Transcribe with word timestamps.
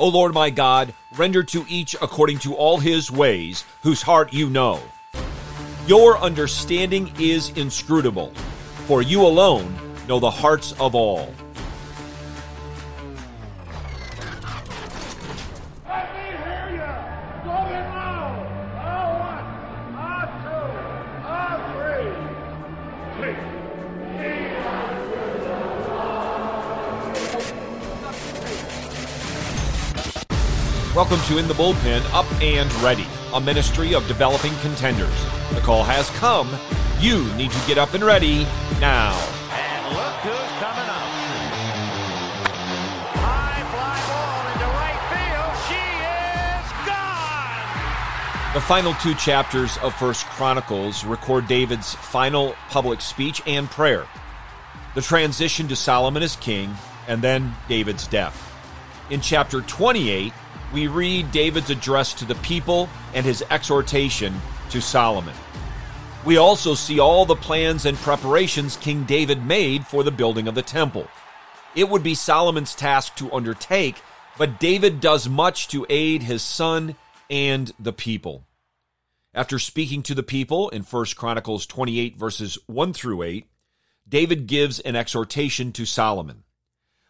O 0.00 0.08
Lord 0.08 0.32
my 0.32 0.48
God, 0.48 0.94
render 1.16 1.42
to 1.42 1.66
each 1.68 1.94
according 2.00 2.38
to 2.38 2.54
all 2.54 2.78
his 2.78 3.10
ways, 3.10 3.64
whose 3.82 4.00
heart 4.00 4.32
you 4.32 4.48
know. 4.48 4.80
Your 5.86 6.16
understanding 6.18 7.12
is 7.18 7.50
inscrutable, 7.50 8.32
for 8.86 9.02
you 9.02 9.26
alone 9.26 9.76
know 10.08 10.18
the 10.18 10.30
hearts 10.30 10.72
of 10.80 10.94
all. 10.94 11.34
Welcome 30.94 31.20
to 31.22 31.38
In 31.38 31.48
the 31.48 31.54
Bullpen, 31.54 32.04
Up 32.12 32.30
and 32.42 32.70
Ready, 32.82 33.06
a 33.32 33.40
ministry 33.40 33.94
of 33.94 34.06
developing 34.06 34.52
contenders. 34.56 35.24
The 35.54 35.62
call 35.62 35.84
has 35.84 36.10
come. 36.10 36.50
You 37.00 37.24
need 37.36 37.50
to 37.50 37.66
get 37.66 37.78
up 37.78 37.94
and 37.94 38.04
ready 38.04 38.44
now. 38.78 39.14
And 39.52 39.96
look 39.96 40.12
who's 40.20 40.52
coming 40.60 40.90
up. 40.90 41.08
High 43.16 43.64
fly 43.72 43.96
ball 44.04 44.52
into 44.52 44.68
right 44.68 45.00
field. 45.08 45.56
She 45.64 45.80
is 46.60 46.68
gone. 46.86 48.52
The 48.52 48.60
final 48.60 48.92
two 49.00 49.14
chapters 49.14 49.78
of 49.78 49.94
First 49.94 50.26
Chronicles 50.26 51.06
record 51.06 51.48
David's 51.48 51.94
final 51.94 52.54
public 52.68 53.00
speech 53.00 53.40
and 53.46 53.70
prayer, 53.70 54.06
the 54.94 55.00
transition 55.00 55.68
to 55.68 55.74
Solomon 55.74 56.22
as 56.22 56.36
king, 56.36 56.74
and 57.08 57.22
then 57.22 57.54
David's 57.66 58.06
death. 58.06 58.50
In 59.08 59.22
chapter 59.22 59.62
28, 59.62 60.34
we 60.72 60.86
read 60.86 61.30
David's 61.32 61.70
address 61.70 62.14
to 62.14 62.24
the 62.24 62.34
people 62.36 62.88
and 63.14 63.24
his 63.24 63.44
exhortation 63.50 64.34
to 64.70 64.80
Solomon. 64.80 65.34
We 66.24 66.36
also 66.36 66.74
see 66.74 67.00
all 67.00 67.26
the 67.26 67.36
plans 67.36 67.84
and 67.84 67.96
preparations 67.98 68.76
King 68.76 69.04
David 69.04 69.44
made 69.44 69.86
for 69.86 70.02
the 70.02 70.10
building 70.10 70.48
of 70.48 70.54
the 70.54 70.62
temple. 70.62 71.08
It 71.74 71.88
would 71.88 72.02
be 72.02 72.14
Solomon's 72.14 72.74
task 72.74 73.16
to 73.16 73.32
undertake, 73.32 73.96
but 74.38 74.60
David 74.60 75.00
does 75.00 75.28
much 75.28 75.68
to 75.68 75.86
aid 75.88 76.22
his 76.22 76.42
son 76.42 76.96
and 77.28 77.72
the 77.78 77.92
people. 77.92 78.46
After 79.34 79.58
speaking 79.58 80.02
to 80.04 80.14
the 80.14 80.22
people 80.22 80.68
in 80.68 80.82
1 80.82 81.06
Chronicles 81.16 81.66
28 81.66 82.16
verses 82.16 82.58
1 82.66 82.92
through 82.92 83.22
8, 83.22 83.46
David 84.08 84.46
gives 84.46 84.78
an 84.80 84.94
exhortation 84.94 85.72
to 85.72 85.86
Solomon. 85.86 86.44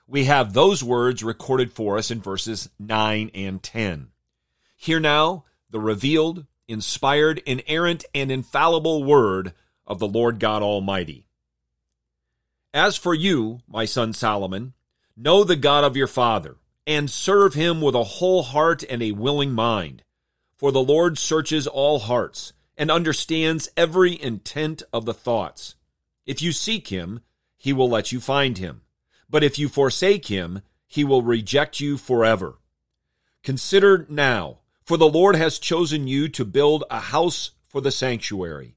We 0.06 0.24
have 0.24 0.52
those 0.52 0.82
words 0.82 1.22
recorded 1.22 1.72
for 1.72 1.96
us 1.96 2.10
in 2.10 2.20
verses 2.20 2.68
9 2.78 3.30
and 3.34 3.62
10. 3.62 4.08
Hear 4.76 5.00
now 5.00 5.44
the 5.70 5.80
revealed, 5.80 6.46
inspired, 6.68 7.42
inerrant, 7.46 8.04
and 8.14 8.30
infallible 8.30 9.04
word 9.04 9.52
of 9.86 9.98
the 9.98 10.08
Lord 10.08 10.38
God 10.38 10.62
Almighty. 10.62 11.24
As 12.74 12.96
for 12.96 13.14
you, 13.14 13.60
my 13.68 13.84
son 13.84 14.12
Solomon, 14.12 14.74
know 15.16 15.44
the 15.44 15.56
God 15.56 15.84
of 15.84 15.96
your 15.96 16.06
father, 16.06 16.56
and 16.86 17.10
serve 17.10 17.54
him 17.54 17.80
with 17.80 17.94
a 17.94 18.04
whole 18.04 18.42
heart 18.42 18.82
and 18.88 19.02
a 19.02 19.12
willing 19.12 19.52
mind. 19.52 20.02
For 20.56 20.72
the 20.72 20.82
Lord 20.82 21.18
searches 21.18 21.66
all 21.66 22.00
hearts, 22.00 22.52
and 22.76 22.90
understands 22.90 23.68
every 23.76 24.20
intent 24.20 24.82
of 24.92 25.04
the 25.04 25.14
thoughts. 25.14 25.74
If 26.24 26.40
you 26.40 26.52
seek 26.52 26.88
him, 26.88 27.20
he 27.56 27.72
will 27.72 27.88
let 27.88 28.12
you 28.12 28.20
find 28.20 28.58
him. 28.58 28.82
But 29.32 29.42
if 29.42 29.58
you 29.58 29.70
forsake 29.70 30.26
him, 30.26 30.60
he 30.86 31.04
will 31.04 31.22
reject 31.22 31.80
you 31.80 31.96
forever. 31.96 32.58
Consider 33.42 34.06
now, 34.10 34.58
for 34.84 34.98
the 34.98 35.08
Lord 35.08 35.36
has 35.36 35.58
chosen 35.58 36.06
you 36.06 36.28
to 36.28 36.44
build 36.44 36.84
a 36.90 37.00
house 37.00 37.52
for 37.66 37.80
the 37.80 37.90
sanctuary. 37.90 38.76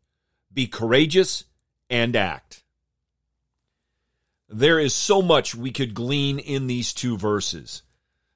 Be 0.53 0.65
courageous 0.65 1.43
and 1.89 2.15
act. 2.15 2.63
There 4.47 4.79
is 4.79 4.95
so 4.95 5.21
much 5.21 5.55
we 5.55 5.71
could 5.71 5.93
glean 5.93 6.39
in 6.39 6.67
these 6.67 6.93
two 6.93 7.17
verses. 7.17 7.81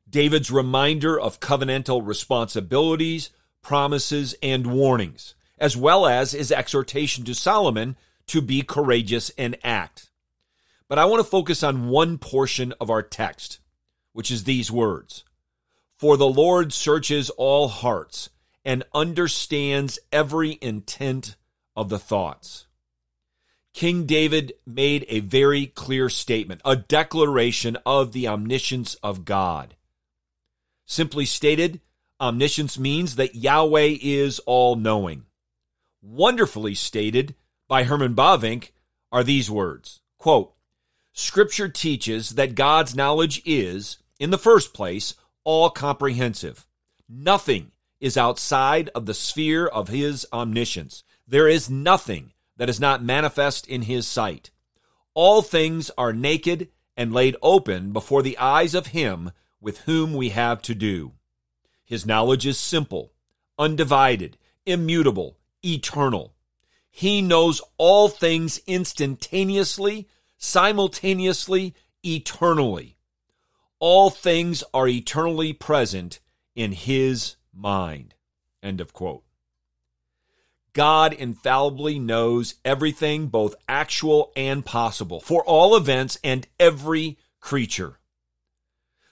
David's 0.09 0.51
reminder 0.51 1.17
of 1.17 1.39
covenantal 1.39 2.05
responsibilities, 2.05 3.29
promises, 3.61 4.35
and 4.43 4.67
warnings, 4.67 5.35
as 5.57 5.77
well 5.77 6.05
as 6.05 6.33
his 6.33 6.51
exhortation 6.51 7.23
to 7.23 7.33
Solomon 7.33 7.95
to 8.27 8.41
be 8.41 8.61
courageous 8.61 9.31
and 9.37 9.55
act. 9.63 10.09
But 10.89 10.97
I 10.97 11.05
want 11.05 11.23
to 11.23 11.29
focus 11.29 11.63
on 11.63 11.89
one 11.89 12.17
portion 12.17 12.73
of 12.81 12.89
our 12.89 13.03
text, 13.03 13.59
which 14.11 14.31
is 14.31 14.43
these 14.43 14.71
words 14.71 15.23
For 15.97 16.17
the 16.17 16.27
Lord 16.27 16.73
searches 16.73 17.29
all 17.29 17.67
hearts 17.67 18.31
and 18.65 18.83
understands 18.93 19.99
every 20.11 20.57
intent 20.61 21.37
of 21.75 21.89
the 21.89 21.99
thoughts. 21.99 22.65
King 23.71 24.05
David 24.05 24.53
made 24.65 25.05
a 25.07 25.19
very 25.19 25.67
clear 25.67 26.09
statement, 26.09 26.59
a 26.65 26.75
declaration 26.75 27.77
of 27.85 28.11
the 28.11 28.27
omniscience 28.27 28.95
of 28.95 29.25
God. 29.25 29.75
Simply 30.85 31.25
stated, 31.25 31.79
omniscience 32.19 32.79
means 32.79 33.15
that 33.15 33.35
Yahweh 33.35 33.97
is 34.01 34.39
all 34.39 34.75
knowing. 34.75 35.25
Wonderfully 36.01 36.73
stated 36.73 37.35
by 37.67 37.83
Herman 37.83 38.15
Bavinck 38.15 38.71
are 39.11 39.23
these 39.23 39.51
words 39.51 40.01
quote, 40.17 40.53
Scripture 41.19 41.67
teaches 41.67 42.31
that 42.31 42.55
God's 42.55 42.95
knowledge 42.95 43.41
is, 43.45 43.97
in 44.21 44.29
the 44.29 44.37
first 44.37 44.73
place, 44.73 45.15
all 45.43 45.69
comprehensive. 45.69 46.65
Nothing 47.09 47.71
is 47.99 48.15
outside 48.15 48.89
of 48.95 49.05
the 49.05 49.13
sphere 49.13 49.67
of 49.67 49.89
his 49.89 50.25
omniscience. 50.31 51.03
There 51.27 51.49
is 51.49 51.69
nothing 51.69 52.31
that 52.55 52.69
is 52.69 52.79
not 52.79 53.03
manifest 53.03 53.67
in 53.67 53.81
his 53.81 54.07
sight. 54.07 54.51
All 55.13 55.41
things 55.41 55.91
are 55.97 56.13
naked 56.13 56.69
and 56.95 57.13
laid 57.13 57.35
open 57.41 57.91
before 57.91 58.23
the 58.23 58.37
eyes 58.37 58.73
of 58.73 58.87
him 58.87 59.31
with 59.59 59.79
whom 59.79 60.13
we 60.13 60.29
have 60.29 60.61
to 60.63 60.73
do. 60.73 61.11
His 61.83 62.05
knowledge 62.05 62.47
is 62.47 62.57
simple, 62.57 63.11
undivided, 63.57 64.37
immutable, 64.65 65.37
eternal. 65.65 66.33
He 66.89 67.21
knows 67.21 67.61
all 67.77 68.07
things 68.07 68.61
instantaneously, 68.65 70.07
simultaneously, 70.39 71.75
eternally. 72.03 72.97
All 73.77 74.09
things 74.09 74.63
are 74.73 74.87
eternally 74.87 75.53
present 75.53 76.19
in 76.55 76.71
his 76.71 77.35
mind. 77.53 78.15
End 78.63 78.81
of 78.81 78.91
quote. 78.93 79.23
God 80.73 81.13
infallibly 81.13 81.99
knows 81.99 82.55
everything, 82.63 83.27
both 83.27 83.55
actual 83.67 84.31
and 84.35 84.65
possible, 84.65 85.19
for 85.19 85.43
all 85.43 85.75
events 85.75 86.17
and 86.23 86.47
every 86.59 87.17
creature. 87.39 87.99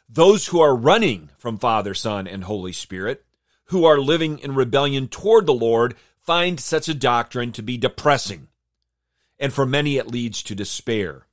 Those 0.09 0.47
who 0.47 0.61
are 0.61 0.75
running 0.75 1.29
from 1.37 1.57
Father, 1.57 1.93
Son, 1.93 2.27
and 2.27 2.43
Holy 2.43 2.71
Spirit, 2.71 3.25
who 3.65 3.83
are 3.85 3.99
living 3.99 4.39
in 4.39 4.55
rebellion 4.55 5.07
toward 5.07 5.45
the 5.45 5.53
Lord, 5.53 5.95
find 6.21 6.59
such 6.59 6.87
a 6.87 6.93
doctrine 6.93 7.51
to 7.53 7.61
be 7.61 7.77
depressing, 7.77 8.47
and 9.39 9.53
for 9.53 9.65
many 9.65 9.97
it 9.97 10.07
leads 10.07 10.43
to 10.43 10.55
despair. 10.55 11.27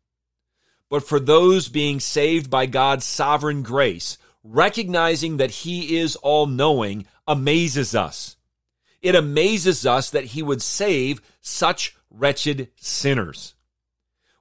But 0.91 1.07
for 1.07 1.19
those 1.19 1.69
being 1.69 2.01
saved 2.01 2.51
by 2.51 2.67
God's 2.67 3.05
sovereign 3.05 3.63
grace, 3.63 4.19
recognizing 4.43 5.39
that 5.39 5.51
He 5.51 5.97
is 5.97 6.17
all 6.17 6.47
knowing 6.47 7.07
amazes 7.27 7.95
us. 7.95 8.37
It 9.01 9.15
amazes 9.15 9.87
us 9.87 10.11
that 10.11 10.27
He 10.27 10.43
would 10.43 10.63
save 10.63 11.21
such 11.41 11.97
wretched 12.11 12.69
sinners. 12.77 13.55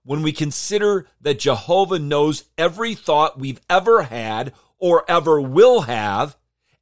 When 0.03 0.21
we 0.21 0.33
consider 0.33 1.07
that 1.21 1.39
Jehovah 1.39 1.99
knows 1.99 2.43
every 2.57 2.93
thought 2.93 3.39
we've 3.39 3.61
ever 3.69 4.03
had 4.03 4.53
or 4.77 5.09
ever 5.09 5.39
will 5.39 5.81
have, 5.81 6.35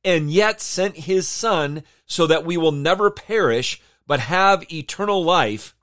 and 0.04 0.32
yet 0.32 0.60
sent 0.60 0.98
His 0.98 1.28
Son 1.28 1.84
so 2.08 2.26
that 2.26 2.44
we 2.44 2.58
will 2.58 2.72
never 2.72 3.12
perish 3.12 3.80
but 4.08 4.20
have 4.20 4.72
eternal 4.74 5.24
life, 5.24 5.76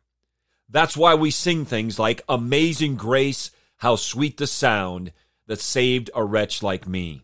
that's 0.69 0.97
why 0.97 1.15
we 1.15 1.31
sing 1.31 1.65
things 1.65 1.99
like 1.99 2.23
Amazing 2.29 2.97
Grace, 2.97 3.50
how 3.79 3.97
sweet 3.97 4.37
the 4.37 4.47
sound 4.47 5.12
that 5.47 5.61
saved 5.61 6.11
a 6.15 6.25
wretch 6.25 6.62
like 6.62 6.87
me. 6.87 7.23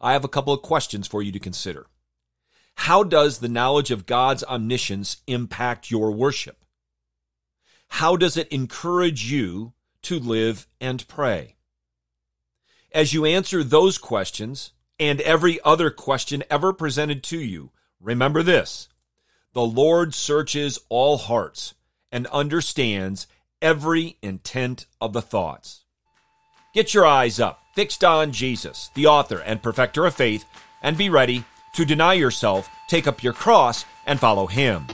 I 0.00 0.12
have 0.12 0.24
a 0.24 0.28
couple 0.28 0.52
of 0.52 0.62
questions 0.62 1.06
for 1.06 1.22
you 1.22 1.30
to 1.32 1.38
consider. 1.38 1.86
How 2.74 3.04
does 3.04 3.38
the 3.38 3.48
knowledge 3.48 3.90
of 3.90 4.06
God's 4.06 4.42
omniscience 4.44 5.18
impact 5.26 5.90
your 5.90 6.10
worship? 6.10 6.64
How 7.88 8.16
does 8.16 8.36
it 8.36 8.48
encourage 8.48 9.30
you 9.30 9.74
to 10.02 10.18
live 10.18 10.66
and 10.80 11.06
pray? 11.06 11.56
As 12.92 13.12
you 13.12 13.24
answer 13.24 13.62
those 13.62 13.98
questions 13.98 14.72
and 14.98 15.20
every 15.20 15.60
other 15.62 15.90
question 15.90 16.42
ever 16.50 16.72
presented 16.72 17.22
to 17.24 17.38
you, 17.38 17.70
remember 18.00 18.42
this 18.42 18.88
the 19.52 19.62
Lord 19.62 20.14
searches 20.14 20.78
all 20.88 21.18
hearts 21.18 21.74
and 22.12 22.26
understands 22.28 23.26
every 23.60 24.16
intent 24.22 24.86
of 25.00 25.12
the 25.12 25.22
thoughts. 25.22 25.84
Get 26.72 26.94
your 26.94 27.04
eyes 27.04 27.40
up, 27.40 27.60
fixed 27.74 28.04
on 28.04 28.32
Jesus, 28.32 28.90
the 28.94 29.06
author 29.06 29.38
and 29.38 29.62
perfecter 29.62 30.06
of 30.06 30.14
faith, 30.14 30.44
and 30.82 30.96
be 30.96 31.10
ready 31.10 31.44
to 31.74 31.84
deny 31.84 32.14
yourself, 32.14 32.68
take 32.88 33.06
up 33.06 33.22
your 33.22 33.32
cross, 33.32 33.84
and 34.06 34.20
follow 34.20 34.46
him. 34.46 34.86